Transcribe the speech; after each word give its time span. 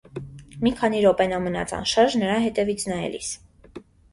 Մի 0.67 0.71
քանի 0.79 1.01
րոպե 1.03 1.27
նա 1.33 1.39
մնաց 1.45 1.75
անշարժ 1.81 2.17
նրա 2.23 2.41
հետևից 2.47 2.89
նայելիս: 2.95 3.31